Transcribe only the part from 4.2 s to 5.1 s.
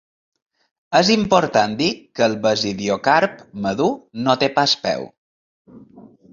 no té pas peu.